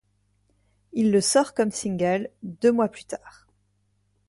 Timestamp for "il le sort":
0.93-1.53